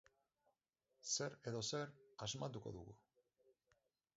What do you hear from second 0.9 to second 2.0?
Zer edo zer